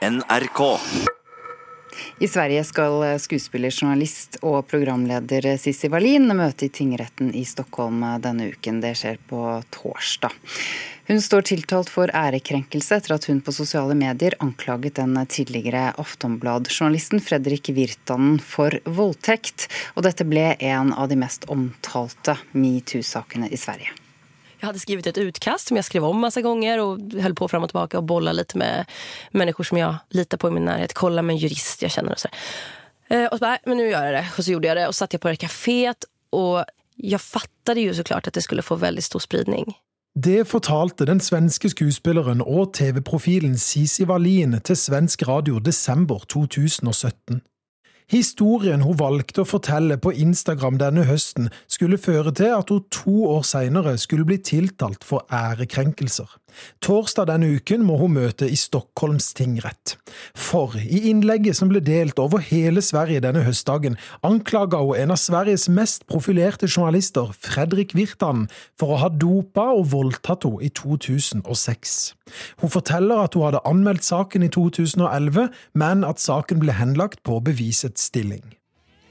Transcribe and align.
NRK. 0.00 0.80
I 2.18 2.28
Sverige 2.28 2.62
skal 2.64 3.02
skuespiller, 3.20 3.68
journalist 3.68 4.38
og 4.40 4.62
programleder 4.70 5.44
Sissi 5.60 5.90
Wallin 5.92 6.30
møte 6.36 6.70
i 6.70 6.72
tingretten 6.72 7.34
i 7.36 7.42
Stockholm 7.44 8.00
denne 8.24 8.48
uken. 8.54 8.80
Det 8.80 8.94
skjer 8.96 9.20
på 9.28 9.42
torsdag. 9.76 10.32
Hun 11.10 11.20
står 11.20 11.44
tiltalt 11.50 11.92
for 11.92 12.08
ærekrenkelse 12.16 12.96
etter 12.96 13.16
at 13.18 13.28
hun 13.28 13.42
på 13.44 13.52
sosiale 13.52 13.96
medier 13.98 14.38
anklaget 14.40 14.96
den 15.02 15.18
tidligere 15.28 15.90
Aftonblad-journalisten 16.00 17.20
Fredrik 17.20 17.68
Virtanen 17.76 18.38
for 18.40 18.80
voldtekt. 18.88 19.68
Og 19.98 20.08
dette 20.08 20.24
ble 20.24 20.54
en 20.56 20.94
av 20.94 21.12
de 21.12 21.20
mest 21.20 21.44
omtalte 21.52 22.38
metoo-sakene 22.56 23.52
i 23.52 23.60
Sverige. 23.60 23.92
Jeg 24.60 24.68
hadde 24.68 24.82
skrevet 24.82 25.06
et 25.08 25.20
utkast 25.22 25.70
som 25.70 25.78
jeg 25.78 25.86
skrev 25.86 26.04
om 26.04 26.18
masse 26.20 26.42
ganger 26.44 26.82
og 26.82 27.14
holdt 27.24 27.38
på 27.38 27.48
fram 27.48 27.64
og 27.64 27.72
tilbake 27.72 27.96
og 27.96 28.08
bolla 28.10 28.34
litt 28.36 28.52
med 28.60 28.90
mennesker 29.32 29.70
som 29.70 29.80
jeg 29.80 30.18
litar 30.18 30.40
på 30.40 30.50
i 30.50 30.56
min 30.58 30.68
nærhet. 30.68 30.92
Kolla 30.98 31.24
med 31.24 31.38
en 31.38 31.42
jurist 31.46 31.80
jeg 31.80 31.94
kjenner. 31.94 32.18
Og 32.18 32.20
så, 32.20 32.28
eh, 33.08 33.24
så 33.32 33.40
bare, 33.40 33.62
men 33.64 33.80
nå 33.80 33.88
gjør 33.88 34.10
jeg 34.10 34.16
det. 34.18 34.26
Og 34.36 34.44
så 34.44 34.52
gjorde 34.52 34.68
jeg 34.68 34.80
det, 34.80 34.88
og 34.90 34.98
satt 34.98 35.16
jeg 35.16 35.24
på 35.24 35.32
det 35.32 35.40
kaféet, 35.46 36.10
og 36.36 36.64
jeg 37.00 37.24
fattet 37.24 37.80
jo 37.80 37.94
så 37.96 38.04
klart 38.04 38.28
at 38.28 38.36
det 38.36 38.44
skulle 38.44 38.66
få 38.66 38.76
veldig 38.76 39.02
stor 39.02 39.24
spridning. 39.24 39.72
Det 40.14 40.42
fortalte 40.50 41.06
den 41.06 41.20
svenske 41.22 41.70
skuespilleren 41.70 42.42
og 42.42 42.74
TV-profilen 42.74 43.56
Sisi 43.58 44.04
Wallin 44.04 44.58
til 44.60 44.76
svensk 44.76 45.22
radio 45.28 45.60
desember 45.62 46.26
2017. 46.28 47.40
Historien 48.10 48.82
hun 48.82 48.96
valgte 48.98 49.44
å 49.44 49.46
fortelle 49.46 49.94
på 50.02 50.10
Instagram 50.18 50.80
denne 50.80 51.04
høsten, 51.06 51.46
skulle 51.70 51.98
føre 52.00 52.32
til 52.34 52.56
at 52.56 52.72
hun 52.74 52.82
to 52.90 53.28
år 53.30 53.44
senere 53.46 53.94
skulle 54.02 54.26
bli 54.26 54.40
tiltalt 54.42 55.06
for 55.06 55.22
ærekrenkelser. 55.30 56.26
Torsdag 56.82 57.28
denne 57.30 57.52
uken 57.54 57.84
må 57.86 57.94
hun 58.00 58.16
møte 58.16 58.48
i 58.50 58.58
Stockholms 58.58 59.30
tingrett. 59.38 59.94
For 60.34 60.74
i 60.80 61.04
innlegget 61.12 61.58
som 61.60 61.70
ble 61.70 61.78
delt 61.86 62.18
over 62.18 62.42
hele 62.42 62.82
Sverige 62.82 63.22
denne 63.22 63.44
høstdagen, 63.46 63.94
anklaga 64.26 64.80
hun 64.82 64.98
en 64.98 65.14
av 65.14 65.20
Sveriges 65.22 65.68
mest 65.70 66.06
profilerte 66.10 66.66
journalister, 66.66 67.30
Fredrik 67.30 67.94
Virtanen, 67.94 68.48
for 68.74 68.96
å 68.96 69.00
ha 69.04 69.12
dopa 69.12 69.70
og 69.76 69.92
voldtatt 69.94 70.48
henne 70.48 70.66
i 70.66 70.72
2006. 70.74 71.98
Hun 72.62 72.72
forteller 72.72 73.24
at 73.24 73.34
hun 73.36 73.46
hadde 73.46 73.62
anmeldt 73.68 74.06
saken 74.06 74.44
i 74.46 74.50
2011, 74.50 75.50
men 75.78 76.04
at 76.06 76.22
saken 76.22 76.62
ble 76.62 76.74
henlagt 76.78 77.22
på 77.26 77.38
bevisets 77.44 77.99
stilling. 78.00 78.42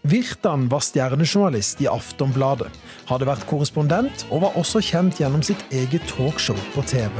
Virtan 0.09 0.67
var 0.71 0.81
stjernejournalist 0.81 1.81
i 1.83 1.89
Aftonbladet, 1.91 2.69
hadde 3.09 3.27
vært 3.27 3.47
korrespondent 3.49 4.23
og 4.29 4.45
var 4.45 4.55
også 4.59 4.81
kjent 4.83 5.19
gjennom 5.19 5.43
sitt 5.45 5.61
eget 5.75 6.07
talkshow 6.09 6.57
på 6.73 6.85
TV. 6.87 7.11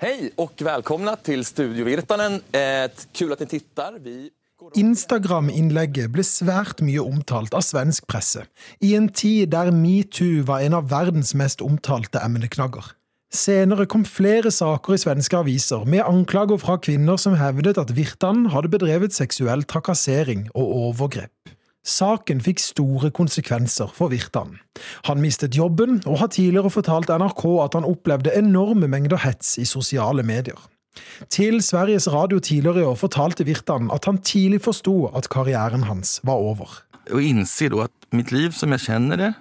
Hei 0.00 0.30
og 0.40 0.60
velkomne 0.64 1.16
til 1.24 1.42
Studio 1.44 1.84
Virtanen. 1.88 2.38
Kul 3.16 3.32
at 3.34 3.42
dere 3.42 3.50
tittar. 3.50 3.98
Vi 4.04 4.28
Instagram-innlegget 4.76 6.10
ble 6.12 6.24
svært 6.26 6.82
mye 6.84 7.00
omtalt 7.00 7.54
av 7.56 7.64
svensk 7.64 8.04
presse, 8.10 8.44
i 8.84 8.92
en 8.98 9.08
tid 9.08 9.48
der 9.54 9.72
metoo 9.72 10.44
var 10.48 10.64
en 10.66 10.76
av 10.76 10.90
verdens 10.92 11.32
mest 11.32 11.64
omtalte 11.64 12.20
emneknagger. 12.20 12.92
Senere 13.30 13.86
kom 13.86 14.02
flere 14.02 14.50
saker 14.50 14.96
i 14.96 14.98
svenske 14.98 15.38
aviser 15.38 15.84
med 15.86 16.02
anklager 16.02 16.58
fra 16.58 16.74
kvinner 16.82 17.18
som 17.20 17.36
hevdet 17.38 17.78
at 17.78 17.92
Virtanen 17.94 18.48
hadde 18.50 18.72
bedrevet 18.72 19.14
seksuell 19.14 19.62
trakassering 19.70 20.48
og 20.50 20.72
overgrep. 20.80 21.52
Saken 21.86 22.42
fikk 22.44 22.58
store 22.60 23.12
konsekvenser 23.14 23.92
for 23.94 24.10
Virtanen. 24.12 24.58
Han 25.06 25.22
mistet 25.22 25.54
jobben, 25.56 26.02
og 26.10 26.18
har 26.20 26.32
tidligere 26.34 26.72
fortalt 26.74 27.08
NRK 27.08 27.44
at 27.64 27.78
han 27.78 27.86
opplevde 27.88 28.34
enorme 28.36 28.90
mengder 28.90 29.22
hets 29.22 29.56
i 29.62 29.64
sosiale 29.64 30.26
medier. 30.26 30.58
Til 31.30 31.62
Sveriges 31.62 32.08
Radio 32.12 32.40
tidligere 32.42 32.82
i 32.82 32.88
år 32.90 32.98
fortalte 32.98 33.46
Virtanen 33.46 33.94
at 33.94 34.10
han 34.10 34.18
tidlig 34.18 34.60
forsto 34.66 35.06
at 35.14 35.30
karrieren 35.30 35.86
hans 35.86 36.18
var 36.26 36.42
over. 36.42 36.82
Å 37.10 37.22
innse 37.22 37.70
at 37.78 37.94
mitt 38.12 38.34
liv 38.34 38.50
som 38.58 38.74
jeg 38.74 38.88
kjenner 38.90 39.22
det, 39.22 39.32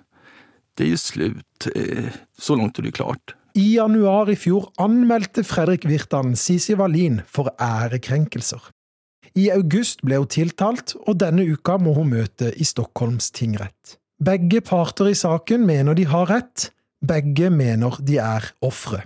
det 0.77 0.85
er 0.85 0.93
jo 0.93 1.01
slutt. 1.01 1.69
Eh, 1.75 2.13
Så 2.39 2.55
langt 2.55 2.77
er 2.79 2.85
det 2.85 2.93
klart. 2.95 3.35
I 3.57 3.75
januar 3.75 4.29
i 4.29 4.35
fjor 4.37 4.67
anmeldte 4.77 5.41
Fredrik 5.43 5.85
Virtan 5.89 6.35
Sisi 6.37 6.75
Wallin 6.77 7.21
for 7.25 7.49
ærekrenkelser. 7.57 8.61
I 9.33 9.49
august 9.53 10.03
ble 10.05 10.19
hun 10.21 10.29
tiltalt, 10.29 10.93
og 11.07 11.17
denne 11.21 11.45
uka 11.49 11.79
må 11.81 11.95
hun 11.97 12.11
møte 12.11 12.51
i 12.53 12.65
Stockholms 12.67 13.31
tingrett. 13.33 13.95
Begge 14.21 14.61
parter 14.65 15.09
i 15.09 15.15
saken 15.17 15.63
mener 15.65 15.97
de 15.97 16.05
har 16.09 16.27
rett, 16.29 16.69
begge 17.01 17.49
mener 17.49 17.97
de 18.05 18.19
er 18.21 18.45
ofre. 18.65 19.01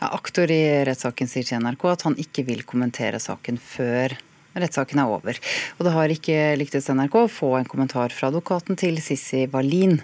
Ja, 0.00 0.10
aktor 0.10 0.50
i 0.52 0.62
rettssaken 0.88 1.30
sier 1.30 1.46
til 1.46 1.62
NRK 1.62 1.86
at 1.92 2.04
han 2.08 2.18
ikke 2.20 2.44
vil 2.48 2.64
kommentere 2.68 3.20
saken 3.22 3.60
før 3.62 4.16
rettssaken 4.58 5.00
er 5.00 5.12
over. 5.12 5.38
Og 5.78 5.86
det 5.86 5.94
har 5.94 6.12
ikke 6.12 6.40
lyktes 6.58 6.90
NRK 6.92 7.16
å 7.22 7.30
få 7.32 7.54
en 7.60 7.70
kommentar 7.70 8.12
fra 8.16 8.32
advokaten 8.32 8.76
til 8.80 9.00
Sissi 9.04 9.46
Wallin. 9.52 10.00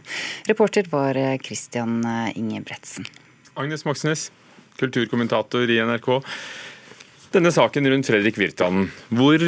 Reporter 0.49 0.89
var 0.93 1.19
Christian 1.43 2.01
Ingebretsen. 2.39 3.09
Agnes 3.55 3.85
Moxnes, 3.87 4.33
kulturkommentator 4.81 5.71
i 5.71 5.79
NRK. 5.79 6.09
Denne 7.35 7.53
saken 7.55 7.87
rundt 7.91 8.09
Fredrik 8.11 8.39
Virtanen, 8.39 8.89
hvor 9.15 9.43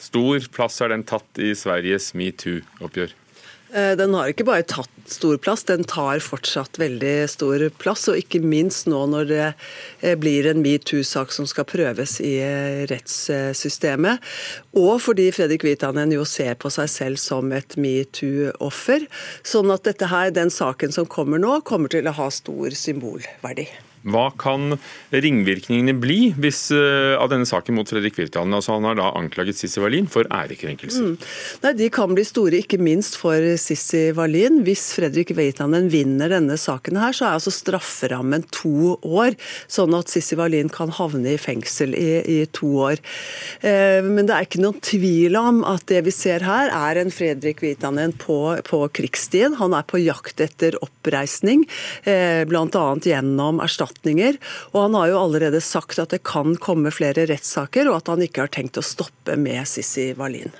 stor 0.00 0.48
plass 0.54 0.80
har 0.80 0.92
den 0.92 1.04
tatt 1.04 1.40
i 1.44 1.52
Sveriges 1.56 2.14
metoo-oppgjør? 2.16 3.12
Den 3.72 4.14
har 4.14 4.30
ikke 4.30 4.46
bare 4.46 4.64
tatt 4.66 4.90
stor 5.10 5.36
plass, 5.42 5.64
den 5.66 5.84
tar 5.86 6.20
fortsatt 6.22 6.78
veldig 6.80 7.14
stor 7.30 7.62
plass. 7.78 8.06
Og 8.10 8.18
ikke 8.20 8.40
minst 8.42 8.86
nå 8.90 9.00
når 9.10 9.30
det 9.30 10.14
blir 10.22 10.46
en 10.50 10.62
metoo-sak 10.62 11.34
som 11.34 11.48
skal 11.50 11.66
prøves 11.68 12.16
i 12.24 12.34
rettssystemet. 12.90 14.22
Og 14.78 15.00
fordi 15.04 15.28
Fredrik 15.34 15.66
Virtanen 15.66 16.14
jo 16.14 16.24
ser 16.28 16.54
på 16.58 16.70
seg 16.72 16.90
selv 16.92 17.22
som 17.22 17.50
et 17.56 17.78
metoo-offer. 17.80 19.06
Sånn 19.46 19.74
at 19.74 19.90
her, 20.02 20.30
den 20.34 20.52
saken 20.52 20.94
som 20.94 21.10
kommer 21.10 21.42
nå, 21.42 21.60
kommer 21.66 21.92
til 21.92 22.06
å 22.06 22.16
ha 22.16 22.30
stor 22.34 22.74
symbolverdi. 22.74 23.68
Hva 24.06 24.28
kan 24.38 24.76
ringvirkningene 25.10 25.96
bli 25.98 26.30
hvis, 26.38 26.68
uh, 26.74 27.16
av 27.18 27.30
denne 27.32 27.46
saken 27.48 27.74
mot 27.78 27.90
Fredrik 27.90 28.18
Virtanen? 28.20 28.54
Altså, 28.54 28.76
han 28.76 28.86
har 28.86 28.98
da 28.98 29.10
anklaget 29.18 29.58
Sissi 29.58 29.82
Wallin 29.82 30.06
for 30.10 30.28
ærekrenkelse. 30.30 31.02
Mm. 31.02 31.16
Nei, 31.64 31.72
De 31.80 31.88
kan 31.90 32.14
bli 32.14 32.24
store, 32.26 32.60
ikke 32.62 32.78
minst 32.82 33.18
for 33.18 33.42
Sissi 33.60 34.10
Wallin. 34.16 34.60
Hvis 34.66 34.92
Fredrik 34.96 35.32
Virtanen 35.36 35.90
vinner 35.92 36.30
denne 36.32 36.58
saken, 36.60 37.00
her, 37.02 37.16
så 37.16 37.26
er 37.26 37.38
altså 37.40 37.54
strafferammen 37.54 38.46
to 38.54 38.94
år. 39.02 39.34
Sånn 39.66 39.96
at 39.98 40.12
Sissi 40.12 40.38
Wallin 40.38 40.70
kan 40.72 40.94
havne 40.94 41.34
i 41.34 41.40
fengsel 41.40 41.96
i, 41.98 42.10
i 42.22 42.38
to 42.54 42.70
år. 42.86 43.02
Eh, 43.66 43.98
men 44.06 44.28
det 44.28 44.36
er 44.36 44.46
ikke 44.46 44.62
noen 44.62 44.78
tvil 44.86 45.38
om 45.40 45.62
at 45.66 45.86
det 45.90 46.04
vi 46.06 46.14
ser 46.14 46.46
her, 46.46 46.70
er 46.70 47.02
en 47.02 47.10
Fredrik 47.14 47.64
Virtanen 47.64 48.14
på, 48.14 48.38
på 48.66 48.84
krigsstien. 48.94 49.58
Han 49.58 49.74
er 49.74 49.86
på 49.88 49.98
jakt 50.04 50.42
etter 50.44 50.78
oppreisning, 50.84 51.66
eh, 52.06 52.44
bl.a. 52.46 52.86
gjennom 53.02 53.58
erstatning 53.64 53.95
og 54.04 54.78
han 54.80 54.94
har 54.98 55.10
jo 55.10 55.20
allerede 55.20 55.60
sagt 55.64 55.98
at 56.02 56.12
det 56.14 56.22
kan 56.26 56.56
komme 56.60 56.92
flere 56.94 57.26
rettssaker, 57.30 57.88
og 57.88 58.00
at 58.00 58.12
han 58.12 58.22
ikke 58.22 58.44
har 58.44 58.52
tenkt 58.52 58.78
å 58.78 58.84
stoppe 58.84 59.36
med 59.40 59.66
Sissi 59.68 60.12
Wallin. 60.18 60.52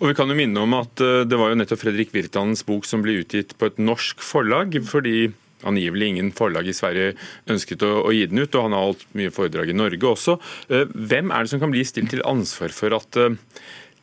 Og 0.00 0.10
vi 0.10 0.16
kan 0.18 0.28
jo 0.28 0.36
minne 0.36 0.58
om 0.60 0.74
at 0.74 0.98
Det 0.98 1.36
var 1.38 1.52
jo 1.52 1.56
nettopp 1.60 1.80
Fredrik 1.80 2.10
Virtanens 2.12 2.64
bok 2.66 2.84
som 2.84 3.04
ble 3.04 3.20
utgitt 3.22 3.54
på 3.56 3.70
et 3.70 3.78
norsk 3.78 4.20
forlag, 4.26 4.74
fordi 4.84 5.30
angivelig 5.64 6.10
ingen 6.12 6.32
forlag 6.36 6.68
i 6.68 6.74
Sverige 6.76 7.14
ønsket 7.50 7.84
å, 7.86 7.92
å, 8.04 8.10
gi 8.12 8.26
den 8.28 8.42
ut, 8.42 8.54
og 8.54 8.66
han 8.66 8.76
har 8.76 8.84
holdt 8.90 9.06
mye 9.16 9.32
foredrag 9.34 9.72
i 9.72 9.78
Norge 9.78 10.10
også. 10.10 10.36
Hvem 10.68 11.32
er 11.32 11.44
det 11.44 11.54
som 11.54 11.62
kan 11.62 11.72
bli 11.72 11.84
stilt 11.88 12.12
til 12.12 12.24
ansvar 12.28 12.74
for 12.74 12.96
at 12.96 13.20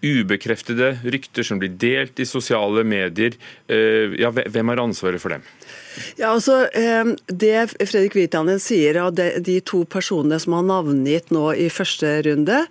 ubekreftede 0.01 0.95
rykter 1.13 1.45
som 1.45 1.61
blir 1.61 1.75
delt 1.77 2.17
i 2.17 2.25
sosiale 2.25 2.81
medier, 2.87 3.37
ja, 3.69 4.31
hvem 4.33 4.73
har 4.73 4.81
ansvaret 4.81 5.21
for 5.21 5.35
dem? 5.35 5.45
Ja, 6.19 6.31
altså, 6.31 6.67
Det 7.27 7.55
Fredrik 7.89 8.15
Virtanen 8.15 8.59
sier 8.61 8.97
av 9.01 9.15
de 9.17 9.57
to 9.67 9.81
personene 9.89 10.39
som 10.41 10.55
har 10.55 10.65
navngitt 10.67 11.31
nå 11.33 11.51
i 11.59 11.67
første 11.73 12.13
runde, 12.27 12.61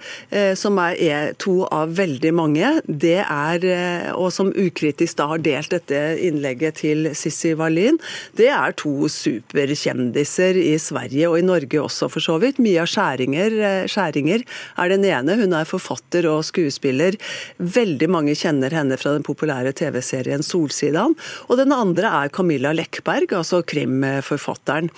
som 0.56 0.78
er 0.80 1.34
to 1.42 1.64
av 1.68 1.92
veldig 1.98 2.32
mange, 2.36 2.70
det 2.86 3.18
er, 3.24 3.66
og 4.14 4.30
som 4.34 4.52
ukritisk 4.54 5.18
da 5.20 5.26
har 5.32 5.42
delt 5.44 5.72
dette 5.74 6.00
innlegget 6.24 6.80
til 6.80 7.10
Sissi 7.18 7.52
Wallin, 7.58 7.98
det 8.38 8.48
er 8.54 8.76
to 8.80 9.08
superkjendiser 9.12 10.58
i 10.60 10.74
Sverige 10.80 11.30
og 11.30 11.38
i 11.40 11.46
Norge 11.46 11.82
også, 11.82 12.08
for 12.12 12.24
så 12.24 12.38
vidt. 12.42 12.60
Mia 12.62 12.86
Skjæringer, 12.88 13.58
Skjæringer 13.90 14.46
er 14.80 14.92
den 14.92 15.04
ene. 15.08 15.36
Hun 15.40 15.56
er 15.56 15.68
forfatter 15.68 16.28
og 16.30 16.44
skuespiller. 16.48 17.18
Veldig 17.60 18.10
mange 18.12 18.36
kjenner 18.38 18.72
henne 18.74 18.98
fra 19.00 19.14
den 19.16 19.26
populære 19.26 19.74
TV-serien 19.76 20.44
Solsidan. 20.46 21.16
Og 21.48 21.60
den 21.60 21.74
andre 21.76 22.12
er 22.22 22.32
Camilla 22.34 22.72
Lekberg 22.76 23.09
altså 23.10 23.62
krimforfatteren. 23.66 24.90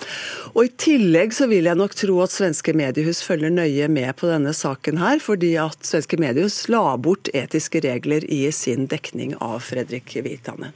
Og 0.53 0.67
I 0.67 0.73
tillegg 0.77 1.33
så 1.35 1.47
vil 1.51 1.69
jeg 1.69 1.79
nok 1.79 1.95
tro 1.97 2.19
at 2.23 2.33
svenske 2.33 2.75
mediehus 2.77 3.23
følger 3.25 3.53
nøye 3.53 3.89
med 3.91 4.13
på 4.19 4.29
denne 4.29 4.53
saken 4.53 5.01
her, 5.01 5.19
fordi 5.23 5.55
at 5.61 5.83
svenske 5.85 6.19
mediehus 6.21 6.67
la 6.69 6.95
bort 6.97 7.31
etiske 7.33 7.83
regler 7.83 8.25
i 8.29 8.45
sin 8.51 8.87
dekning 8.91 9.35
av 9.41 9.59
Fredrik 9.65 10.15
Virtanen. 10.23 10.73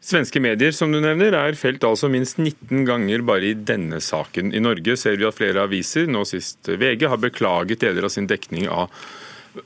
Svenske 0.00 0.40
medier 0.40 0.72
som 0.72 0.90
du 0.90 0.96
nevner, 0.98 1.34
er 1.36 1.58
felt 1.60 1.84
altså 1.84 2.08
minst 2.10 2.38
19 2.40 2.86
ganger 2.88 3.20
bare 3.22 3.50
i 3.50 3.54
denne 3.54 4.00
saken. 4.00 4.54
I 4.56 4.62
Norge 4.64 4.96
ser 4.96 5.18
vi 5.20 5.26
at 5.28 5.36
flere 5.36 5.66
aviser, 5.68 6.08
nå 6.08 6.24
sist 6.26 6.70
VG, 6.72 7.04
har 7.12 7.20
beklaget 7.20 7.84
deler 7.84 8.08
av 8.08 8.14
sin 8.14 8.26
dekning 8.30 8.66
av 8.72 8.88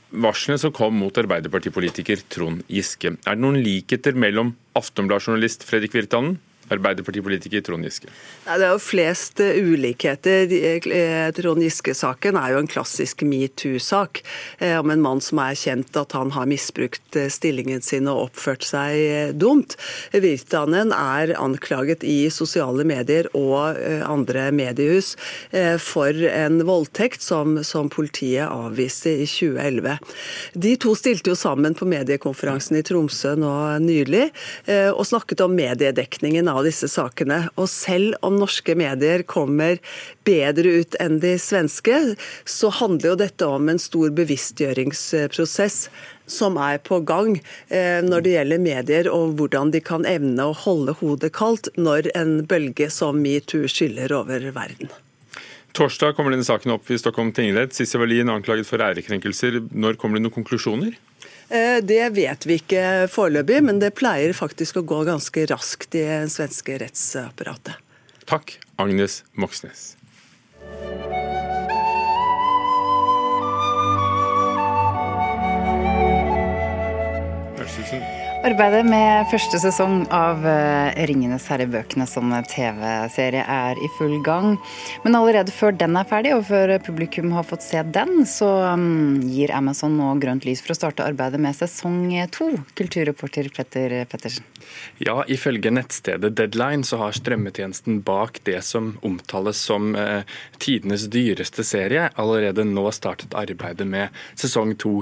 varslene 0.09 0.59
som 0.59 0.73
kom 0.75 0.97
mot 0.99 1.17
Arbeiderpartipolitiker 1.17 2.21
Trond 2.33 2.65
Giske. 2.67 3.15
Er 3.15 3.37
det 3.37 3.43
noen 3.43 3.61
likheter 3.63 4.17
mellom 4.17 4.53
Aftonblad-journalist 4.77 5.63
Fredrik 5.67 5.95
Virtanen 5.95 6.35
Arbeiderpartipolitiker 6.73 7.61
Trond 7.61 7.85
Giske? 7.85 8.09
Nei, 8.45 8.57
det 8.57 8.65
er 8.65 8.73
jo 8.73 8.81
flest 8.81 9.41
eh, 9.43 9.57
ulikheter. 9.61 10.49
Eh, 10.49 11.27
Trond 11.37 11.61
Giske-saken 11.61 12.39
er 12.41 12.55
jo 12.55 12.61
en 12.63 12.69
klassisk 12.69 13.21
metoo-sak 13.27 14.23
eh, 14.57 14.73
om 14.79 14.89
en 14.89 15.03
mann 15.03 15.21
som 15.21 15.41
er 15.43 15.57
kjent 15.59 15.97
at 15.99 16.15
han 16.17 16.33
har 16.33 16.49
misbrukt 16.49 17.19
stillingen 17.31 17.83
sin 17.85 18.09
og 18.09 18.31
oppført 18.31 18.65
seg 18.65 19.35
dumt. 19.37 19.77
Virtanen 20.13 20.93
er 20.95 21.35
anklaget 21.37 22.03
i 22.05 22.31
sosiale 22.33 22.85
medier 22.87 23.29
og 23.37 23.77
andre 24.05 24.47
mediehus 24.55 25.13
for 25.81 26.25
en 26.27 26.59
voldtekt 26.67 27.23
som, 27.23 27.59
som 27.63 27.89
politiet 27.93 28.49
avviste 28.49 29.13
i 29.23 29.27
2011. 29.29 29.97
De 30.65 30.73
to 30.81 30.95
stilte 30.97 31.31
jo 31.31 31.37
sammen 31.39 31.75
på 31.77 31.87
mediekonferansen 31.89 32.79
i 32.79 32.83
Tromsø 32.85 33.35
nå 33.39 33.53
nylig 33.83 34.27
og 34.95 35.03
snakket 35.07 35.43
om 35.45 35.55
mediedekningen 35.55 36.49
av 36.51 36.54
disse 36.63 36.87
sakene. 36.91 37.49
Og 37.59 37.67
selv 37.71 38.15
om 38.25 38.39
norske 38.39 38.75
medier 38.79 39.25
kommer 39.27 39.81
bedre 40.27 40.81
ut 40.81 40.97
enn 41.03 41.19
de 41.23 41.35
svenske, 41.41 42.15
så 42.45 42.71
handler 42.79 43.11
jo 43.11 43.21
dette 43.25 43.49
om 43.57 43.69
en 43.69 43.81
stor 43.81 44.13
bevisstgjøringsprosess 44.15 45.79
som 46.25 46.57
er 46.57 46.79
på 46.81 47.01
gang 47.05 47.35
eh, 47.69 48.01
når 48.05 48.25
det 48.25 48.35
gjelder 48.35 48.61
medier, 48.63 49.09
og 49.11 49.35
hvordan 49.39 49.73
de 49.75 49.81
kan 49.85 50.07
evne 50.09 50.47
å 50.49 50.57
holde 50.65 50.95
hodet 51.01 51.33
kaldt 51.35 51.69
når 51.77 52.09
en 52.17 52.37
bølge 52.49 52.89
som 52.93 53.19
metoo 53.21 53.69
skyller 53.69 54.13
over 54.15 54.47
verden. 54.55 54.93
Torsdag 55.75 56.15
kommer 56.15 56.31
denne 56.31 56.47
saken 56.47 56.71
opp 56.77 56.87
i 56.87 56.97
Stockholm 56.97 57.33
tingrett. 57.35 57.73
Sissel 57.75 57.99
Wallin 57.99 58.31
anklaget 58.31 58.67
for 58.69 58.79
ærekrenkelser. 58.79 59.59
Når 59.75 59.97
kommer 59.99 60.15
det 60.15 60.23
noen 60.23 60.37
konklusjoner? 60.37 60.95
Eh, 61.49 61.77
det 61.83 62.09
vet 62.15 62.45
vi 62.45 62.57
ikke 62.59 63.05
foreløpig, 63.11 63.61
men 63.67 63.81
det 63.83 63.93
pleier 63.99 64.33
faktisk 64.33 64.81
å 64.81 64.85
gå 64.87 65.03
ganske 65.07 65.45
raskt 65.51 65.97
i 65.97 66.05
det 66.05 66.31
svenske 66.33 66.79
rettsapparatet. 66.81 67.77
Takk, 68.25 68.57
Agnes 68.81 69.21
Moxnes. 69.37 69.93
Arbeidet 78.45 78.83
med 78.85 79.25
første 79.31 79.57
sesong 79.57 80.03
av 80.13 80.43
eh, 80.45 80.91
'Ringenes 81.09 81.47
herre'-bøkene 81.49 82.05
som 82.05 82.29
TV-serie 82.45 83.41
er 83.41 83.79
i 83.81 83.87
full 83.97 84.19
gang. 84.21 84.51
Men 85.01 85.17
allerede 85.17 85.49
før 85.49 85.73
den 85.73 85.97
er 85.97 86.05
ferdig, 86.05 86.35
og 86.35 86.43
før 86.45 86.75
publikum 86.85 87.31
har 87.33 87.47
fått 87.49 87.65
se 87.65 87.81
den, 87.81 88.21
så 88.29 88.49
mm, 88.77 89.23
gir 89.33 89.53
Amazon 89.55 89.95
nå 89.97 90.11
grønt 90.21 90.45
lys 90.45 90.61
for 90.61 90.75
å 90.75 90.77
starte 90.77 91.07
arbeidet 91.07 91.41
med 91.41 91.57
sesong 91.57 92.13
to. 92.35 92.51
Kulturreporter 92.77 93.49
Petter 93.49 93.95
Pettersen. 94.11 94.45
Ja, 95.01 95.23
ifølge 95.25 95.73
nettstedet 95.73 96.35
Deadline 96.37 96.85
så 96.85 97.01
har 97.01 97.17
strømmetjenesten 97.17 98.03
bak 98.05 98.43
det 98.45 98.61
som 98.67 98.93
omtales 99.01 99.57
som 99.57 99.97
eh, 99.97 100.21
tidenes 100.61 101.07
dyreste 101.09 101.65
serie, 101.65 102.11
allerede 102.13 102.67
nå 102.69 102.85
startet 102.93 103.33
arbeidet 103.33 103.89
med 103.89 104.13
sesong 104.37 104.77
to. 104.77 104.99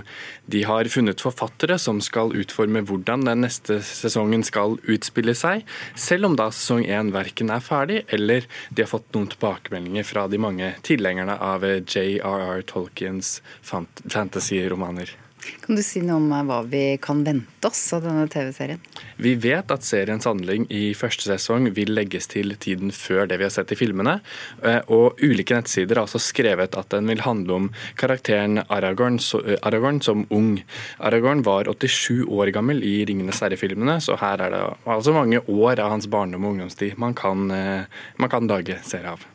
De 0.47 0.63
har 0.63 0.87
funnet 0.95 1.19
forfattere 1.27 1.75
som 1.75 1.99
skal 1.99 2.31
utforme 2.39 2.87
hvordan 2.87 3.32
den 3.33 3.43
neste 3.45 3.79
sesongen 3.85 4.45
skal 4.45 4.77
utspille 4.89 5.35
seg, 5.37 5.65
selv 5.99 6.29
om 6.29 6.37
da 6.39 6.49
sesong 6.53 6.85
én 6.85 7.11
verken 7.15 7.51
er 7.53 7.63
ferdig 7.63 8.03
eller 8.13 8.47
de 8.69 8.85
har 8.85 8.91
fått 8.93 9.11
noen 9.15 9.31
tilbakemeldinger 9.33 10.07
fra 10.07 10.27
de 10.31 10.41
mange 10.41 10.73
tilhengerne 10.85 11.37
av 11.41 11.65
J.R.R. 11.65 12.63
Tolkiens 12.69 13.39
fantasy-romaner. 13.65 15.17
Kan 15.63 15.77
du 15.77 15.83
si 15.85 16.01
noe 16.03 16.19
om 16.19 16.47
hva 16.47 16.59
vi 16.67 16.97
kan 17.01 17.23
vente 17.25 17.67
oss 17.67 17.81
av 17.95 18.03
denne 18.05 18.25
TV-serien? 18.31 18.81
Vi 19.23 19.33
vet 19.39 19.71
at 19.71 19.85
seriens 19.85 20.27
handling 20.27 20.65
i 20.73 20.91
første 20.97 21.27
sesong 21.27 21.69
vil 21.75 21.93
legges 21.95 22.29
til 22.31 22.55
tiden 22.63 22.93
før 22.95 23.27
det 23.29 23.39
vi 23.41 23.47
har 23.47 23.53
sett 23.53 23.73
i 23.73 23.77
filmene. 23.79 24.17
Eh, 24.63 24.79
og 24.93 25.19
ulike 25.23 25.55
nettsider 25.57 25.99
har 25.99 26.07
også 26.07 26.21
skrevet 26.23 26.77
at 26.79 26.89
den 26.93 27.09
vil 27.11 27.23
handle 27.25 27.57
om 27.57 27.69
karakteren 27.99 28.63
Aragorn, 28.67 29.19
eh, 29.41 29.57
Aragorn 29.63 30.01
som 30.03 30.25
ung. 30.31 30.57
Aragorn 30.99 31.43
var 31.47 31.71
87 31.71 32.25
år 32.27 32.53
gammel 32.55 32.83
i 32.83 33.05
'Ringenes 33.05 33.43
herre'-filmene, 33.43 33.99
så 34.01 34.17
her 34.19 34.41
er 34.41 34.49
det 34.49 34.63
altså 34.85 35.13
mange 35.13 35.39
år 35.47 35.79
av 35.79 35.91
hans 35.91 36.07
barndom 36.07 36.45
og 36.45 36.53
ungdomstid 36.53 36.97
man 36.97 37.13
kan, 37.13 37.51
eh, 37.51 37.85
man 38.17 38.29
kan 38.29 38.47
dage 38.47 38.79
serie 38.83 39.11
av. 39.11 39.25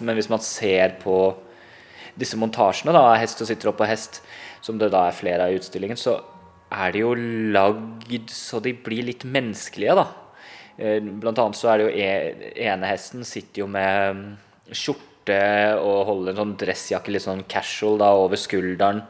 Men 0.00 0.16
hvis 0.16 0.30
man 0.30 0.40
ser 0.40 0.96
på 1.02 1.36
disse 2.18 2.38
montasjene 2.40 2.94
av 2.96 3.14
hest 3.20 3.40
og 3.42 3.48
sitter 3.50 3.70
oppå 3.72 3.88
hest, 3.88 4.22
som 4.64 4.78
det 4.80 4.90
da 4.92 5.06
er 5.08 5.16
flere 5.16 5.46
av 5.46 5.54
i 5.54 5.60
utstillingen, 5.60 5.98
så 5.98 6.18
er 6.70 6.94
de 6.94 7.02
jo 7.02 7.14
lagd 7.54 8.30
så 8.32 8.60
de 8.62 8.74
blir 8.76 9.06
litt 9.08 9.26
menneskelige, 9.26 9.96
da. 9.98 10.06
Eh, 10.80 11.00
blant 11.02 11.38
annet 11.42 11.58
så 11.58 11.72
er 11.72 11.80
det 11.80 11.86
jo 11.86 11.92
e, 11.92 12.10
ene 12.68 12.88
hesten 12.88 13.26
sitter 13.26 13.64
jo 13.64 13.68
med 13.70 14.16
mm, 14.16 14.26
skjorte 14.72 15.40
og 15.82 16.06
holder 16.08 16.32
en 16.32 16.40
sånn 16.40 16.56
dressjakke 16.62 17.12
litt 17.12 17.26
sånn 17.26 17.44
casual 17.50 18.00
da 18.00 18.12
over 18.16 18.40
skulderen. 18.40 19.02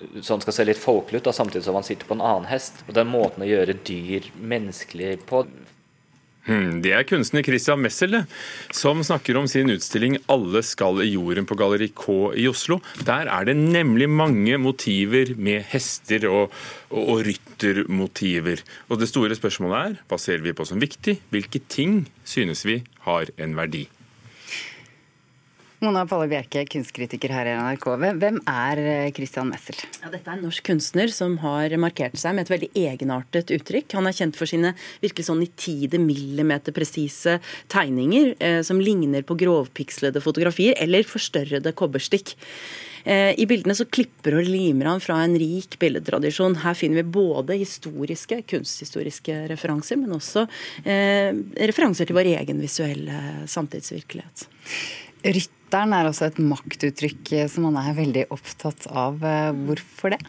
Så 0.00 0.32
han 0.32 0.42
skal 0.42 0.56
se 0.56 0.64
litt 0.64 0.80
folkelig 0.80 1.20
ut, 1.20 1.26
da, 1.28 1.34
samtidig 1.36 1.66
som 1.66 1.76
han 1.76 1.84
sitter 1.86 2.08
på 2.08 2.16
en 2.16 2.24
annen 2.24 2.48
hest. 2.48 2.80
Og 2.88 2.94
Den 2.96 3.10
måten 3.12 3.44
å 3.44 3.48
gjøre 3.48 3.76
dyr 3.84 4.30
menneskelig 4.40 5.18
på 5.28 5.44
det 6.46 6.92
er 6.96 7.04
kunstner 7.04 7.44
Christian 7.44 7.82
Messel 7.84 8.16
som 8.72 9.02
snakker 9.04 9.36
om 9.36 9.46
sin 9.46 9.68
utstilling 9.70 10.16
'Alle 10.24 10.62
skal 10.64 11.02
i 11.04 11.12
jorden' 11.12 11.46
på 11.46 11.54
Galleri 11.54 11.88
K 11.92 12.32
i 12.34 12.48
Oslo. 12.48 12.80
Der 13.04 13.28
er 13.28 13.44
det 13.44 13.56
nemlig 13.56 14.08
mange 14.08 14.56
motiver 14.56 15.36
med 15.36 15.62
hester 15.68 16.26
og, 16.28 16.50
og, 16.90 17.08
og 17.08 17.26
ryttermotiver. 17.26 18.64
Og 18.88 18.98
det 18.98 19.08
store 19.08 19.36
spørsmålet 19.36 19.76
er 19.76 19.96
hva 20.08 20.18
ser 20.18 20.40
vi 20.40 20.52
på 20.52 20.64
som 20.64 20.80
viktig? 20.80 21.20
Hvilke 21.30 21.60
ting 21.68 22.08
synes 22.24 22.64
vi 22.64 22.82
har 23.04 23.26
en 23.36 23.54
verdi? 23.54 23.88
Mona 25.80 26.02
Palle 26.04 26.26
Bjerke, 26.28 26.66
kunstkritiker 26.68 27.32
her 27.32 27.48
i 27.48 27.52
NRK. 27.56 27.86
Hvem 28.20 28.40
er 28.52 28.80
eh, 28.82 29.12
Christian 29.16 29.48
Messel? 29.48 29.78
Ja, 30.02 30.10
dette 30.12 30.28
er 30.28 30.36
en 30.36 30.44
norsk 30.44 30.66
kunstner 30.68 31.08
som 31.08 31.38
har 31.40 31.72
markert 31.80 32.20
seg 32.20 32.36
med 32.36 32.44
et 32.44 32.52
veldig 32.52 32.68
egenartet 32.76 33.48
uttrykk. 33.56 33.96
Han 33.96 34.10
er 34.10 34.18
kjent 34.18 34.36
for 34.36 34.50
sine 34.50 34.74
virkelig 35.00 35.30
sånn 35.30 35.40
nitide, 35.40 36.02
millimeter 36.04 36.76
presise 36.76 37.38
tegninger 37.72 38.34
eh, 38.44 38.60
som 38.66 38.84
ligner 38.84 39.24
på 39.24 39.38
grovpikslede 39.40 40.20
fotografier 40.20 40.76
eller 40.84 41.08
forstørrede 41.08 41.72
kobberstikk. 41.72 42.36
Eh, 43.08 43.32
I 43.40 43.48
bildene 43.48 43.72
så 43.72 43.88
klipper 43.88 44.36
og 44.36 44.52
limer 44.52 44.92
han 44.92 45.00
fra 45.00 45.22
en 45.24 45.40
rik 45.40 45.80
billedtradisjon. 45.80 46.60
Her 46.60 46.76
finner 46.76 47.00
vi 47.00 47.20
både 47.24 47.56
historiske, 47.64 48.42
kunsthistoriske 48.52 49.46
referanser, 49.56 49.96
men 50.04 50.12
også 50.20 50.44
eh, 50.84 51.32
referanser 51.72 52.04
til 52.04 52.20
vår 52.20 52.34
egen 52.36 52.60
visuelle 52.60 53.46
samtidsvirkelighet. 53.48 54.50
Rytteren 55.20 55.94
er 55.94 56.08
også 56.08 56.30
et 56.30 56.38
maktuttrykk 56.42 57.34
som 57.52 57.68
han 57.68 57.78
er 57.82 57.96
veldig 57.98 58.26
opptatt 58.34 58.86
av. 58.90 59.20
Hvorfor 59.66 60.14
det? 60.14 60.20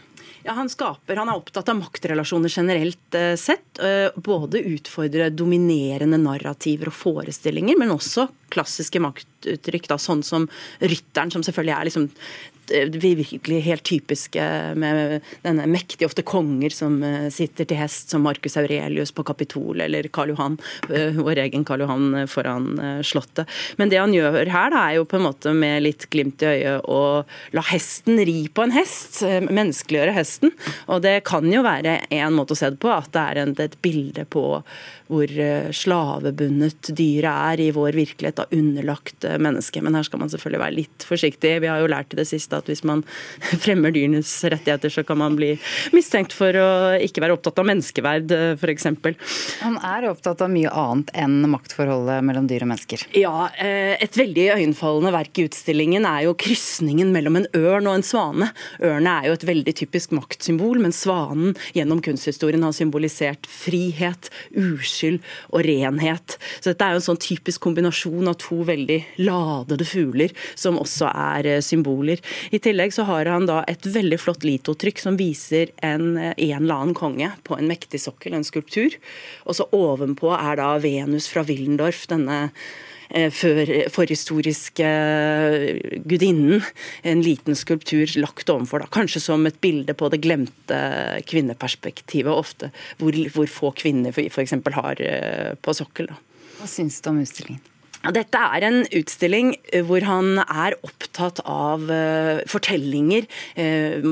Ja, 0.43 0.55
han, 0.57 0.69
skaper, 0.69 1.19
han 1.21 1.29
er 1.29 1.37
opptatt 1.37 1.69
av 1.69 1.77
maktrelasjoner 1.77 2.49
generelt 2.49 3.17
eh, 3.17 3.35
sett. 3.37 3.77
Eh, 3.77 4.09
både 4.15 4.63
utfordre 4.73 5.29
dominerende 5.29 6.17
narrativer 6.21 6.89
og 6.89 6.97
forestillinger, 6.97 7.77
men 7.77 7.93
også 7.93 8.25
klassiske 8.53 9.01
maktuttrykk, 9.41 9.87
da, 9.87 9.97
sånn 9.97 10.23
som 10.23 10.47
rytteren, 10.79 11.31
som 11.31 11.43
selvfølgelig 11.43 11.77
er 11.77 11.89
liksom 11.89 12.09
Eh, 12.71 12.87
virkelig 12.89 13.61
helt 13.61 13.83
typiske 13.83 14.43
med 14.75 15.21
denne 15.43 15.65
mektige, 15.67 16.07
ofte 16.07 16.23
konger 16.23 16.71
som 16.73 16.99
eh, 17.03 17.27
sitter 17.33 17.67
til 17.67 17.79
hest, 17.79 18.11
som 18.11 18.23
Marcus 18.23 18.57
Aurelius 18.59 19.11
på 19.11 19.25
Kapitol, 19.27 19.81
eller 19.81 20.07
Karl 20.13 20.33
Johan, 20.33 20.57
eh, 20.89 21.17
vår 21.17 21.43
egen 21.45 21.65
Karl 21.67 21.83
Johan 21.85 22.27
foran 22.31 22.69
Slottet. 23.03 23.49
Men 23.77 23.91
det 23.91 23.99
han 23.99 24.13
gjør 24.15 24.45
her, 24.51 24.71
da, 24.73 24.83
er 24.87 24.99
jo 24.99 25.07
på 25.09 25.19
en 25.19 25.27
måte 25.27 25.53
med 25.57 25.83
litt 25.83 26.07
glimt 26.13 26.43
i 26.45 26.51
øyet 26.51 26.87
å 26.89 27.01
la 27.55 27.65
hesten 27.71 28.21
ri 28.27 28.45
på 28.53 28.65
en 28.65 28.75
hest. 28.75 29.21
Menneskeliggjøre 29.21 30.15
hesten. 30.15 30.53
Og 30.91 31.01
det 31.03 31.21
kan 31.27 31.47
jo 31.51 31.63
være 31.65 31.99
en 32.13 32.37
måte 32.37 32.55
å 32.55 32.59
se 32.59 32.71
det 32.71 32.81
på, 32.81 32.91
at 32.93 33.11
det 33.15 33.25
er 33.25 33.53
et 33.65 33.77
bilde 33.83 34.25
på 34.31 34.45
hvor 35.11 35.31
slavebundet 35.75 36.93
dyret 36.95 37.31
er 37.51 37.63
i 37.65 37.71
vår 37.75 37.97
virkelighet. 37.97 38.37
da 38.39 38.45
underlagt 38.55 39.25
menneske. 39.41 39.81
Men 39.83 39.95
her 39.97 40.07
skal 40.07 40.21
man 40.21 40.31
selvfølgelig 40.31 40.63
være 40.63 40.77
litt 40.79 41.05
forsiktig. 41.07 41.53
Vi 41.63 41.69
har 41.71 41.81
jo 41.81 41.89
lært 41.91 42.15
i 42.15 42.19
det 42.19 42.27
siste 42.29 42.59
at 42.59 42.69
hvis 42.69 42.83
man 42.87 43.03
fremmer 43.63 43.93
dyrenes 43.95 44.33
rettigheter, 44.43 44.91
så 44.93 45.05
kan 45.07 45.21
man 45.21 45.37
bli 45.39 45.53
mistenkt 45.95 46.35
for 46.35 46.55
å 46.57 46.69
ikke 47.01 47.23
være 47.23 47.37
opptatt 47.37 47.61
av 47.61 47.69
menneskeverd, 47.69 48.35
f.eks. 48.57 48.89
Han 49.61 49.77
er 49.85 50.09
opptatt 50.09 50.43
av 50.43 50.51
mye 50.51 50.71
annet 50.71 51.11
enn 51.17 51.39
maktforholdet 51.51 52.25
mellom 52.25 52.47
dyr 52.49 52.65
og 52.65 52.71
mennesker. 52.73 53.05
Ja, 53.17 53.49
et 53.61 54.17
veldig 54.17 54.47
øyenfallende 54.57 55.13
verk 55.15 55.39
i 55.39 55.47
utstillingen 55.47 56.05
er 56.07 56.25
jo 56.27 56.35
krysningen 56.39 57.11
mellom 57.13 57.39
en 57.41 57.47
ørn 57.57 57.89
og 57.89 57.99
en 57.99 58.05
svane. 58.05 58.49
Ørne 58.83 59.17
er 59.19 59.29
jo 59.29 59.37
et 59.37 59.47
veldig 59.47 59.75
typisk 59.81 60.15
maktsymbol, 60.15 60.81
men 60.83 60.95
svanen 60.95 61.55
gjennom 61.75 62.01
kunsthistorien 62.03 62.63
har 62.65 62.75
symbolisert 62.75 63.47
frihet, 63.49 64.31
uskyld 64.57 65.21
og 65.51 65.65
renhet. 65.67 66.37
Så 66.59 66.71
dette 66.71 66.87
er 66.87 66.95
jo 66.95 67.01
en 67.01 67.07
sånn 67.11 67.21
typisk 67.21 67.63
kombinasjon 67.63 68.31
av 68.31 68.37
to 68.41 68.61
veldig 68.67 68.99
ladede 69.21 69.87
fugler, 69.87 70.35
som 70.55 70.79
også 70.81 71.09
er 71.11 71.49
eh, 71.55 71.63
symboler. 71.65 72.21
I 72.51 72.61
tillegg 72.63 72.95
så 72.95 73.07
har 73.09 73.29
han 73.31 73.47
da 73.49 73.61
et 73.71 73.85
veldig 73.85 74.19
flott 74.21 74.45
litotrykk 74.47 75.01
som 75.01 75.19
viser 75.19 75.73
en, 75.85 76.15
eh, 76.17 76.33
en 76.35 76.61
eller 76.63 76.77
annen 76.77 76.97
konge 76.97 77.31
på 77.47 77.57
en 77.57 77.69
mektig 77.71 78.03
sokkel, 78.03 78.37
en 78.37 78.47
skulptur. 78.47 78.97
Og 79.45 79.57
så 79.57 79.67
ovenpå 79.75 80.33
er 80.37 80.61
da 80.61 80.73
Venus 80.83 81.29
fra 81.31 81.45
Willendorf, 81.47 82.07
denne 82.11 82.47
for, 83.11 83.71
forhistoriske 83.91 84.87
eh, 84.87 85.99
gudinnen. 86.05 86.63
En 87.03 87.21
liten 87.21 87.55
skulptur 87.55 88.07
lagt 88.19 88.49
ovenfor, 88.49 88.83
da. 88.83 88.89
kanskje 88.91 89.21
som 89.23 89.45
et 89.47 89.59
bilde 89.61 89.95
på 89.97 90.09
det 90.11 90.21
glemte 90.23 90.79
kvinneperspektivet, 91.29 92.31
ofte 92.31 92.71
hvor, 92.99 93.17
hvor 93.35 93.51
få 93.51 93.73
kvinner 93.77 94.15
f.eks. 94.15 94.55
har 94.77 95.03
eh, 95.03 95.53
på 95.61 95.75
sokkel. 95.75 96.11
Da. 96.11 96.47
Hva 96.59 96.69
syns 96.69 97.01
du 97.01 97.11
om 97.11 97.21
utstillingen? 97.23 97.70
Dette 98.01 98.39
er 98.57 98.65
en 98.65 98.79
utstilling 98.97 99.53
hvor 99.87 100.05
han 100.07 100.41
er 100.41 100.77
opptatt 100.81 101.43
av 101.45 101.83
fortellinger, 102.49 103.27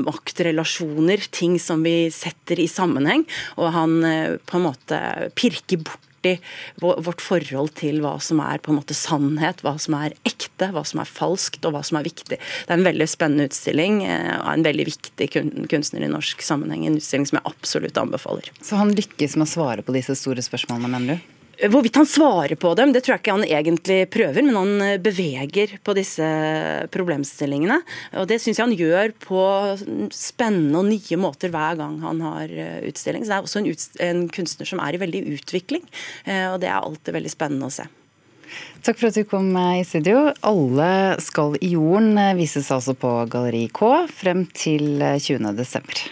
maktrelasjoner, 0.06 1.26
ting 1.34 1.58
som 1.62 1.82
vi 1.86 2.10
setter 2.14 2.62
i 2.62 2.68
sammenheng. 2.70 3.26
Og 3.58 3.72
han 3.74 3.98
på 4.46 4.60
en 4.60 4.66
måte 4.68 5.00
pirker 5.38 5.82
bort 5.82 6.06
borti 6.20 6.40
vårt 6.80 7.20
forhold 7.20 7.74
til 7.74 8.00
hva 8.00 8.20
som 8.20 8.40
er 8.40 8.58
på 8.58 8.72
en 8.72 8.78
måte 8.80 8.94
sannhet, 8.94 9.62
hva 9.62 9.78
som 9.78 9.94
er 9.94 10.14
ekte, 10.24 10.70
hva 10.72 10.84
som 10.84 11.00
er 11.00 11.08
falskt 11.08 11.64
og 11.64 11.72
hva 11.74 11.82
som 11.82 11.98
er 11.98 12.04
viktig. 12.04 12.38
Det 12.38 12.70
er 12.70 12.78
en 12.78 12.84
veldig 12.84 13.08
spennende 13.08 13.48
utstilling 13.48 14.04
eh, 14.04 14.38
av 14.38 14.54
en 14.54 14.64
veldig 14.64 14.86
viktig 14.86 15.30
kunstner 15.70 16.04
i 16.04 16.10
norsk 16.10 16.42
sammenheng. 16.42 16.86
En 16.86 16.98
utstilling 17.00 17.26
som 17.26 17.40
jeg 17.40 17.48
absolutt 17.48 17.98
anbefaler. 17.98 18.50
Så 18.62 18.76
han 18.76 18.94
lykkes 18.94 19.36
med 19.36 19.48
å 19.48 19.50
svare 19.50 19.82
på 19.82 19.94
disse 19.96 20.16
store 20.18 20.44
spørsmålene, 20.44 20.92
mener 20.92 21.20
du? 21.20 21.39
Hvorvidt 21.68 21.98
han 21.98 22.06
svarer 22.08 22.56
på 22.56 22.72
dem, 22.78 22.92
det 22.94 23.02
tror 23.04 23.14
jeg 23.14 23.20
ikke 23.20 23.34
han 23.34 23.44
egentlig 23.44 23.98
prøver, 24.12 24.44
men 24.46 24.56
han 24.56 24.84
eh, 24.84 25.00
beveger 25.02 25.74
på 25.84 25.92
disse 25.98 26.24
problemstillingene. 26.94 27.76
Og 28.20 28.28
det 28.30 28.38
syns 28.40 28.60
jeg 28.60 28.64
han 28.64 28.76
gjør 28.78 29.12
på 29.20 29.42
spennende 30.14 30.80
og 30.80 30.88
nye 30.88 31.18
måter 31.20 31.52
hver 31.52 31.76
gang 31.80 31.98
han 32.04 32.22
har 32.24 32.54
eh, 32.54 32.78
utstilling. 32.88 33.26
Så 33.26 33.34
det 33.34 33.36
er 33.36 33.48
også 33.48 33.60
en, 33.60 33.68
en 34.06 34.22
kunstner 34.32 34.70
som 34.70 34.80
er 34.80 34.96
i 34.96 35.02
veldig 35.02 35.24
utvikling, 35.36 35.84
eh, 36.24 36.46
og 36.48 36.62
det 36.62 36.70
er 36.70 36.78
alltid 36.78 37.18
veldig 37.18 37.34
spennende 37.34 37.68
å 37.68 37.74
se. 37.74 37.88
Takk 38.86 38.96
for 38.96 39.10
at 39.10 39.18
du 39.20 39.26
kom 39.28 39.52
i 39.60 39.84
studio. 39.86 40.30
Alle 40.46 40.88
skal 41.22 41.58
i 41.60 41.74
jorden 41.74 42.16
vises 42.40 42.72
altså 42.72 42.96
på 42.98 43.12
Galleri 43.30 43.66
K 43.68 44.08
frem 44.08 44.46
til 44.56 44.96
20. 44.98 45.52
desember. 45.60 46.08